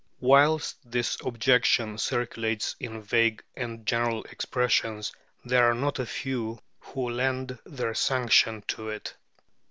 [0.19, 5.11] Whilst this objection circulates in vague and general expressions,
[5.45, 9.13] there are not a few who lend their sanction to it.